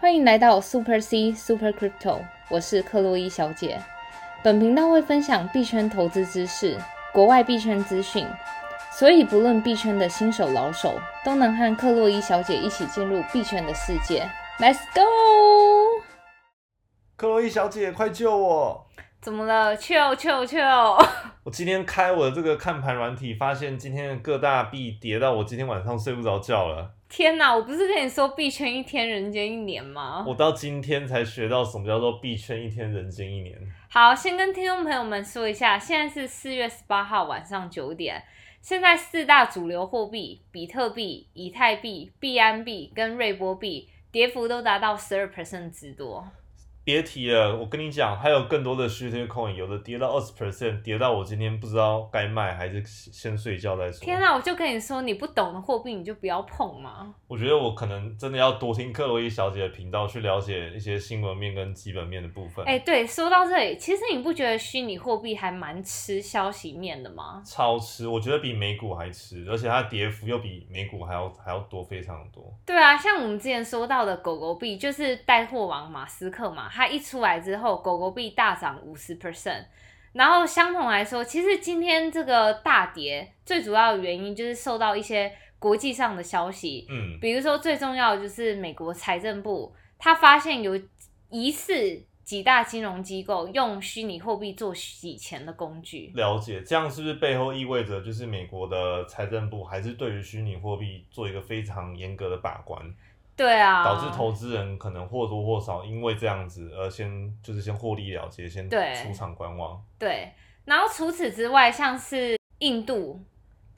[0.00, 3.80] 欢迎来到 Super C Super Crypto，我是克洛伊小姐。
[4.44, 6.78] 本频道会分享币圈投资知识、
[7.12, 8.24] 国外币圈资讯，
[8.92, 14.30] 所以不论币圈的新手老手，都能和克洛伊小姐一起进入币圈的世界。
[14.60, 16.00] Let's go！
[17.16, 18.86] 克洛伊小姐，快救我！
[19.20, 19.76] 怎么了？
[19.76, 20.58] 救救救！
[21.42, 26.92] 我今天开我的这个看盘软体，发现今天的各大币跌到我今天晚上睡不着觉了。
[27.08, 27.54] 天哪！
[27.54, 30.24] 我不是跟你说币圈一天，人间一年吗？
[30.26, 33.58] 我到今天才学到什么叫做币圈一天，人间一年。
[33.88, 38.22] 好，先跟听众朋友们说一下，现在是四月十八号晚上九点。
[38.60, 46.28] 现在四大主流货币——比特币、以太币、币安币跟瑞波币，跌幅都达到十二 percent 之多。
[46.88, 54.00] 别提了，我跟你讲，还有更多的虚 n 空，有的跌到二十 percent，跌到我今天不知道该卖还是先睡觉再说。
[54.00, 57.14] 天啊，我就跟你说，你不懂的货币你就不要碰嘛。
[57.26, 62.64] 我觉得我可能真的要多听克洛伊小姐的频道，去了解一些新闻面跟基本面的部分。
[62.64, 67.42] 哎，对，说到这里，其实你不觉得虚拟货币还蛮吃消息面的吗？
[67.44, 72.50] 超吃，我觉得比美股还吃，而且它跌幅又比美股还要还要多，非常多。
[72.64, 79.64] 对啊，像我们之前说到的狗狗币，就是带货王马斯克嘛，他一出来之后，狗狗币大涨五十 percent。
[80.12, 85.32] 然后相同来说，其实今天这个大跌最主要的原因就是受到一些。
[85.60, 90.80] 国际上的消息，嗯，比如说最重要的就是美国财政部，他发现有
[91.30, 96.12] 疑似几大金融机构用虚拟货币做洗钱的工具。
[96.14, 102.80] 了解，这样是不是背后意味着就是美国的财政部还是对于虚拟货币做一个非常严格的把关？
[103.38, 109.82] 对啊，导致投资人可能或多或少因为这样子而先就是先获利了结，先出场观望。
[109.98, 110.30] 对，
[110.66, 113.24] 然后除此之外，像是印度。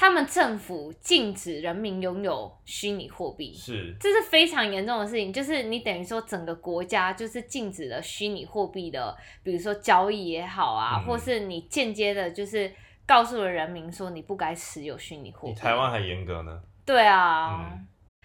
[0.00, 5.32] 他们政府禁止人民拥有虚拟货币，是，这是非常严重的事情。
[5.32, 12.72] 就是你等于说整个国家就是禁止了虚拟货币的，比如说交易也好啊，或是你间接的，就是
[13.04, 15.54] 告诉了人民说你不该持有虚拟货币。
[15.54, 16.62] 台湾还严格呢？
[16.86, 17.76] 对啊，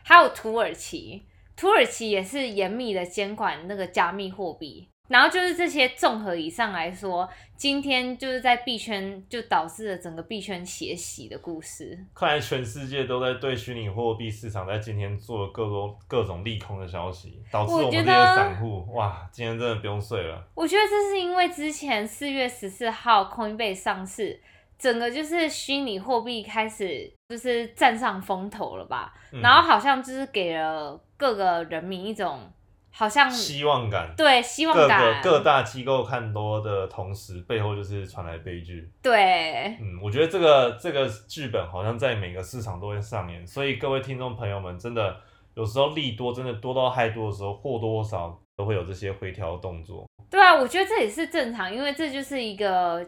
[0.03, 1.23] 还有土耳其，
[1.55, 4.87] 土耳其也是严密的监管那个加密货币。
[5.09, 12.05] 然后就是这些综合以上来说，今天就是在币圈就导致了整个币圈血洗的故事。
[12.15, 20.41] 看来全世界都在对虚拟货币市场在今天做各种各种利空的消息，导致我们这些散户哇，今天真的不用睡了。
[20.55, 24.41] 我觉得这是因为之前四月十四号 Coinbase 上市，
[24.83, 32.51] 整个就是虚拟货币开始就是占上风头了吧，然后好像就是给了各个人民一种。
[32.95, 38.87] 好像希望感，对希望感，各个各大机构看多的同时，背后就是传来悲剧。
[39.01, 45.19] 对，嗯，我觉得这个这个剧本好像在每个市场都会上演，所以各位听众朋友们，真的
[45.55, 50.05] 有时候利多真的多到太多的时候，或多或少都会有这些回调动作。
[50.29, 53.03] 对啊，我觉得这也是正常，因为这就是一个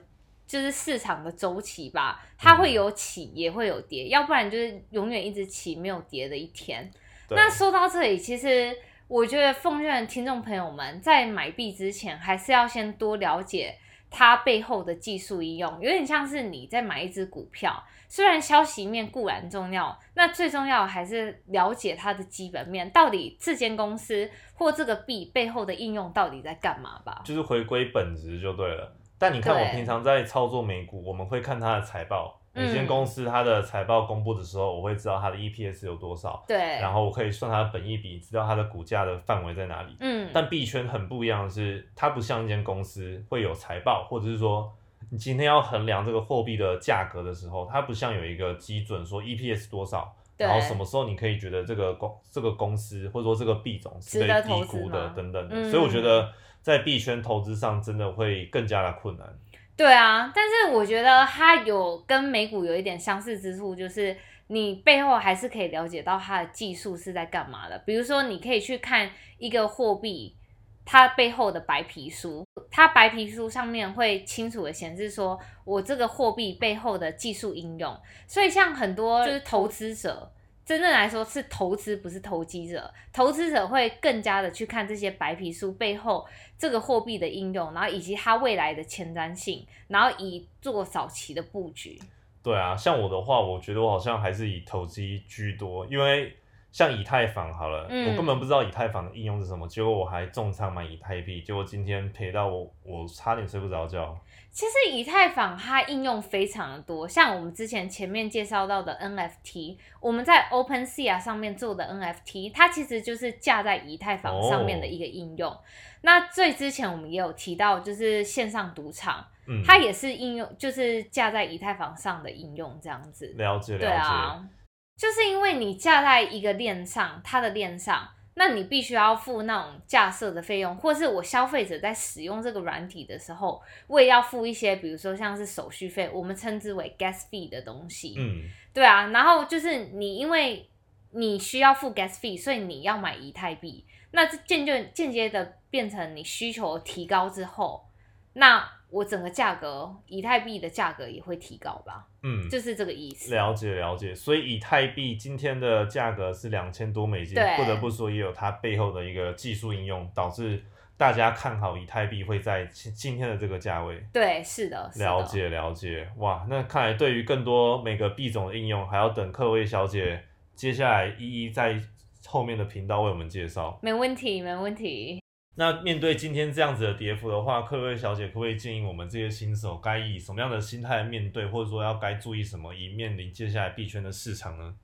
[0.47, 6.89] 就是市场的周期吧，它会有起也会有跌，要不然就是永远一直起没有跌的一天。
[7.29, 8.75] 那说到这里，其实。
[9.07, 13.77] 我觉得奉劝听众朋友们，在买币之前，还是要先多了解
[14.09, 15.71] 它背后的技术应用。
[15.73, 27.21] 有点像是你在买一只股票，虽然消息面固然重要，那最重要还是了解它的基本面，到底这间公司或这个币背后的应用到底在干嘛吧。
[27.23, 28.91] 就是回归本质就对了。
[29.25, 32.39] 但你看，我平常在操作美股，我们会看它的财报。
[32.57, 39.97] 每间公司它的财报公布的时候，我会知道它的 EPS 有多少，对，然后我可以算它的本益比，知道它的股价的范围在哪里。
[39.99, 44.71] 嗯，但币圈很不一样的是，它不像一间公司会有财报，或者是说
[45.09, 56.31] 你今天要衡量这个货币的价格的时候，它不像有一个基准说 EPS 多少，然后什么时候你可以觉得这个公这个公司或者说这个币种是被低估的等等的，所以我觉得
[56.65, 59.39] 在币圈投资上真的会更加的困难。
[59.77, 64.17] 对啊，但是我觉得它有跟美股有一点相似之处，就是
[64.47, 67.77] 你背后还是可以了解到它的技术是在干嘛的。
[67.85, 70.35] 比如说，你可以去看一个货币
[70.83, 77.95] 它背后的白皮书，它白皮书上面会清楚的显示说我这个货币背后的技术应用。
[78.25, 80.31] 所以，像很多就是投资者。
[80.65, 82.91] 真正来说是投资，不是投机者。
[83.13, 86.27] 投资者会更加的去看这些白皮书背后
[86.57, 92.01] 这个货币的应用，然后以及它未来的前瞻性，然后以做早期的布局。
[92.41, 96.35] 对啊，像我的话，我觉得我好像还是以投机居多，因为
[96.75, 104.13] 像以太坊好了，我根本不知道以太坊的应用是什么，结果我还重仓买以太币，结果今天赔到我，我差点睡不着觉。
[104.51, 115.57] 其实以太坊它应用非常的多，像我们之前前面介绍到的 NFT，我们在 OpenSea 上面做的 NFT，它其实就是架在以太坊上面的一个应用。
[116.01, 119.25] 那最之前我们也有提到，就是线上赌场，
[119.65, 123.33] 它也是应用，就是架在以太坊上的应用这样子。
[123.37, 124.49] 了解，了解。
[124.97, 138.15] 就是因为你架在一个链上，它的链上，那你必须要付那种架设的费用，或是我消费者在使用这个软体的时候，我也要付一些，比如说像是手续费，我们称之为 gas fee 的东西。
[138.17, 138.43] 嗯，
[138.73, 139.07] 对啊。
[139.07, 140.69] 然后就是你因为
[141.11, 147.85] 你需要付 gas fee，所以你要买以太币，那间就间接的变成你需求提高之后，
[148.33, 148.74] 那。
[148.95, 152.07] 我整个价格，以太币的价格也会提高吧？
[152.23, 153.35] 嗯，就是这个意思。
[153.35, 160.63] 了解了解，所以以太币今天的价格是两千多美金，不得不说也有它背后的一个技术应用，导致
[160.95, 164.01] 大家看好以太币会在今今天的这个价位。
[164.13, 164.89] 对，是的。
[164.95, 170.23] 了解了解，哇，那看来对于更多每个币种的应用，还要等各位小姐
[170.55, 171.77] 接下来一一在
[172.25, 173.77] 后面的频道为我们介绍。
[173.81, 175.19] 没问题，没问题。
[175.57, 184.75] 那面对今天这样子的跌幅的话，各位小姐可不可以建议我们这些新手该以什么样的心态面对，或者说要该注意什么，以面临接下来币圈的市场呢？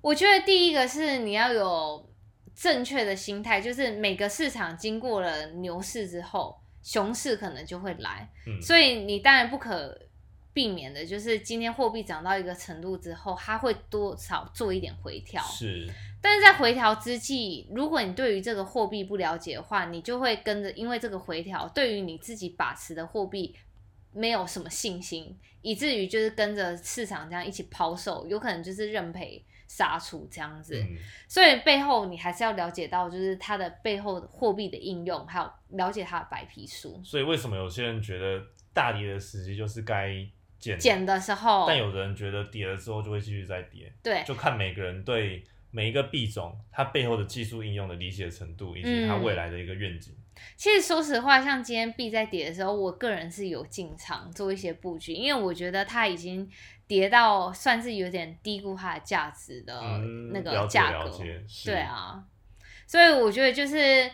[0.00, 2.08] 我觉得第一个是你要有
[2.54, 8.30] 正确的心态，就是每个市场经过了牛市之后，熊市可能就会来，
[8.62, 9.98] 所以你当然不可
[10.54, 15.42] 避免的，就是今天货币涨到一个程度之后，它会多少做一点回调。
[15.42, 15.86] 是。
[16.22, 23.54] 但是在回调之际，如果你对于这个货币不了解的话，你就会跟着，因为这个回调对于你自己把持的货币
[24.12, 30.82] 没有什么信心，以至于就是跟着市场这样一起抛售，有可能就是认赔杀出这样子。
[31.28, 36.98] 所以背后你还是要了解到，就是它的背后货币的应用，还有了解它的白皮书。
[37.04, 38.42] 所以为什么有些人觉得
[38.72, 40.26] 大跌的时机就是该
[40.64, 43.92] 减减的时候，但有人觉得跌了之后就会继续再跌。
[44.02, 45.44] 对，就看每个人对。
[45.76, 50.14] 每一个币种，它背后的技术应用的理解程度，以及它未来的一个愿景。
[50.56, 56.48] 其实说实话，像今天币在跌的时候，我个人是有进场做一些布局，因为我觉得它已经
[56.86, 59.82] 跌到算是有点低估它的价值的
[60.32, 61.10] 那个价格。
[61.64, 62.22] 对啊，
[62.86, 64.08] 所以我觉得就是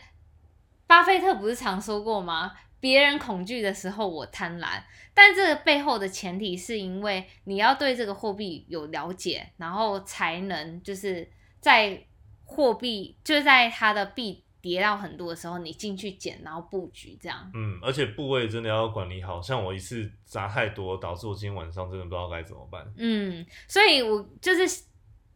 [0.86, 2.54] 巴菲特不是常说过吗？
[2.80, 4.82] 别人恐惧的时候，我贪婪。
[5.14, 11.30] 但这个背后的前提是因为你要对这个货币有了解，然后才能就是。
[11.60, 12.02] 在
[12.46, 17.50] 货币就在它的币跌到很多的时候，你进去捡，然后布局这样。
[17.52, 22.90] 嗯，而且部位真的要管理好，像我一次砸太多，导致我今天晚上真的不知道该怎么办。
[22.96, 24.84] 嗯，所以我就是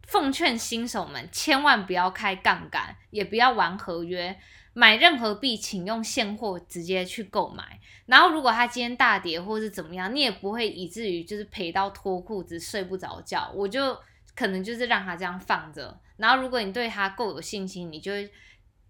[0.07, 4.35] 奉劝新手们，千万不要开杠杆，也不要玩合约，
[4.75, 7.81] 买任何币，请用现货直接去购买。
[8.07, 13.51] 然后如果它今天大跌或是怎么样，你也不会以至于就是赔到脱裤子睡不着觉。
[13.55, 13.99] 我就
[14.35, 15.99] 可能就是让它这样放着。
[16.17, 18.13] 然后，如果你对它够有信心，你就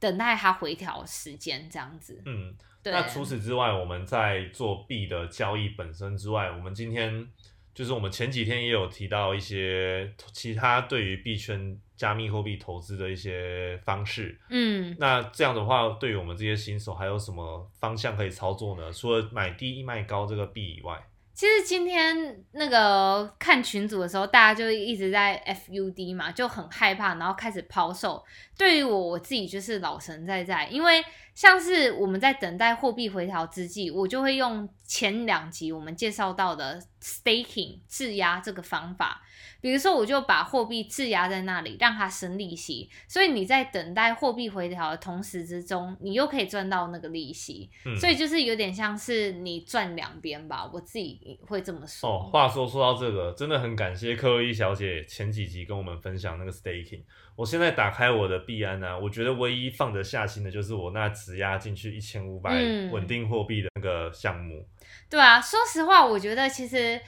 [0.00, 2.20] 等待它回调时间这样子。
[2.26, 2.54] 嗯，
[2.84, 7.26] 那除此之外，我们在做币的交易本身之外，我们今天
[7.74, 14.38] 就是我们前几天也有提到一些其他对于币圈加密货币投资的一些方式。
[14.48, 18.92] 嗯，那这样的话，对于我们这些新手，还有什么方向可以操作呢？
[18.92, 21.04] 除了买低卖高这个币以外。
[21.34, 28.24] 其实今天那个看群组的时候，大家就一直在 FUD 嘛，就很害怕，然后开始抛售。
[28.56, 31.02] 对于我我自己就是老神在在，因为
[31.34, 39.22] 像是我们在等待货币回调之际，我就会用前两集我们介绍到的 staking 质押这个方法。
[39.60, 52.10] 比如说，我就把货币质押在那里，让它生利息，所以你在等待货币回调的同时之中，你又可以赚到那个利息，所以就是有点像是你赚两边吧，我自己会这么说。
[52.10, 57.02] 哦，话说说到这个，真的很感谢柯伊小姐前几集跟我们分享那个 staking。
[57.34, 62.52] 我现在打开我的币安呢，我觉得唯一放得下心的就是我那质押进去一千五百
[62.90, 64.66] 稳定货币的那个项目。
[65.08, 67.00] 对啊，说实话，我觉得其实。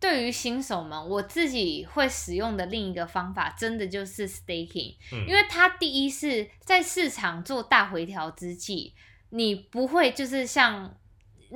[0.00, 4.94] 对于新手们，我自己会使用的另一个方法，真的就是 staking，
[5.26, 8.92] 因为它第一是在市场做大回调之际，
[9.30, 10.94] 你不会就是像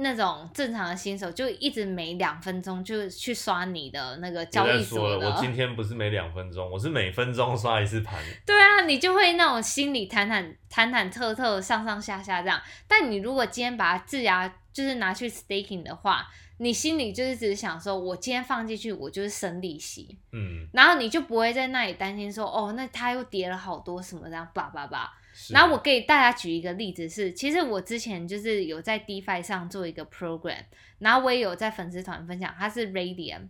[0.00, 5.28] 那种正常的新手，就一直每两分钟就去刷你的那个交易所的。
[5.30, 8.18] 我今天不是每两分钟，我是每分钟刷一次盘。
[8.46, 12.60] 对啊，你就会那种心里忐忐忐忐忑忑，上上下下这样。
[12.86, 16.26] 但你如果今天把它质押，就是拿去 staking 的话。
[16.58, 25.12] 你心里就是只是想说，我今天放进去，我就是生利息，嗯，然后你就不会在那里担心说，哦，那它又跌了好多什么这样，叭叭叭。
[25.50, 30.64] 然后我给大家举一个例子是，其实我之前就是有在 DeFi 上做一个 program，
[30.98, 33.48] 然后我也有在粉丝团分享，它是 Radium。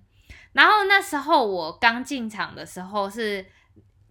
[0.53, 3.47] 然后那时候我刚进场的时候是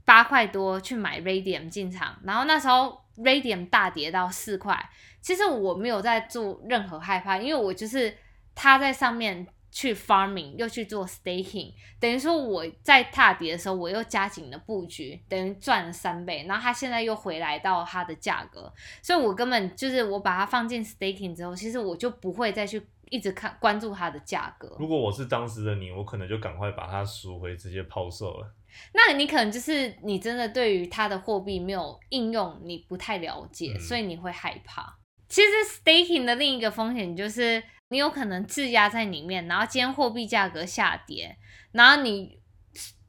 [0.05, 4.89] 八块多去买 Radium 进场，然后那时候 Radium 大跌到四块，
[5.21, 8.17] 其实我没有在做任何害怕，因为我就是
[8.57, 9.47] 它在上面。
[9.69, 16.45] 去 farming 又去做 staking，等于说我在踏底的时候，我又加紧了布局，等于赚了三倍。
[16.47, 18.73] 然后它现在又回来到它的价格，
[19.03, 24.75] 所以我根本就是我把它放进 staking 之后，其实我就不会再去一直看关注它的价格。
[24.79, 28.55] 如果我是当时的你，我可能就赶快把它赎回，直接抛售了。
[28.93, 34.97] 那你可能就是你真的对于它的货币没有应用，你不太了解，所以你会害怕。
[35.29, 35.49] 其实
[35.83, 37.61] staking 的另一个风险就是。
[37.89, 41.37] 你有可能质押在里面，然后今天货币价格下跌，
[41.71, 42.39] 然后你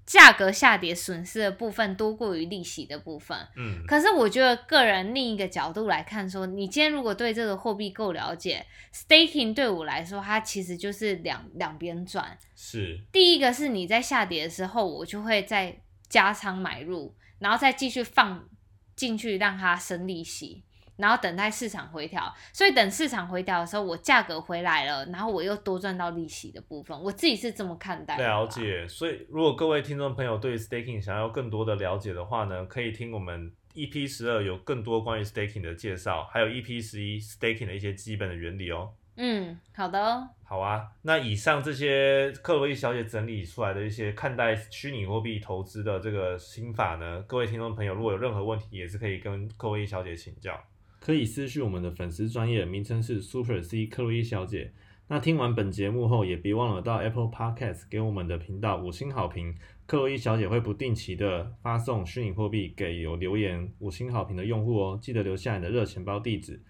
[0.07, 3.37] 价格下跌损失的部分多过于利息的部分。
[3.57, 12.39] 嗯，可是我觉得个人另一个角度来看，说你今天如果对这个货币够了解，staking 对我来说，它其实就是两两边赚。
[12.55, 18.49] 是，第一个是你在下跌的时候，我就会再加仓买入，然后再继续放
[18.95, 20.63] 进去让它生利息。
[20.99, 28.19] 然后等待市场回调，所以等市场回调的时候，我价格回来了，然后我又多赚到利息的部分，我自己是这么看待。
[28.19, 38.93] 了解，所以如果各位听众朋友对 staking 想要更多的了解的话呢，可以听我们 EP 十二有更多关于 staking 的介绍，还有 EP 十一 staking 的一些基本的原理哦。
[39.21, 40.28] 嗯，好的。
[40.45, 50.59] 好啊，那以上这些克洛伊小姐整理出来的一些看待虚拟货币投资的这个心法呢，各位听众朋友如果有任何问题，也是可以跟克洛伊小姐请教。
[51.00, 54.73] 可以私讯我们的粉丝专业，名称是 Super C 克洛伊小姐。
[55.11, 59.55] 那听完本节目后，也别忘了到 Apple Podcast 给我们的频道五星好评。
[59.87, 66.62] 克洛伊小姐会不定期的发送虚拟货币给有留言五星好评的用户哦，记得留下你的热钱包地址。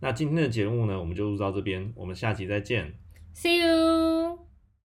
[0.00, 2.94] 那今天的节目呢，我们就录到这边，我们下期再见
[3.34, 4.23] ，See you。